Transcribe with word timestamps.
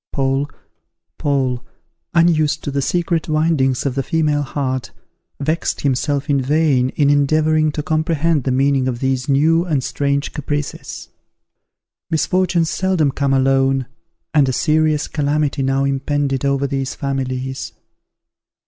Paul, 0.11 0.47
unused 2.15 2.63
to 2.63 2.71
the 2.71 2.81
secret 2.81 3.29
windings 3.29 3.85
of 3.85 3.93
the 3.93 4.01
female 4.01 4.41
heart, 4.41 4.89
vexed 5.39 5.81
himself 5.81 6.27
in 6.27 6.41
vain 6.41 6.89
in 6.95 7.11
endeavouring 7.11 7.71
to 7.73 7.83
comprehend 7.83 8.43
the 8.43 8.51
meaning 8.51 8.87
of 8.87 8.99
these 8.99 9.29
new 9.29 9.63
and 9.63 9.83
strange 9.83 10.33
caprices. 10.33 11.09
Misfortunes 12.09 12.71
seldom 12.71 13.11
come 13.11 13.31
alone, 13.31 13.85
and 14.33 14.49
a 14.49 14.53
serious 14.53 15.07
calamity 15.07 15.61
now 15.61 15.83
impended 15.83 16.45
over 16.45 16.65
these 16.65 16.95
families. 16.95 17.71